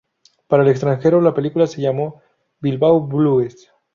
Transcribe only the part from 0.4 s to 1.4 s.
Para el extranjero la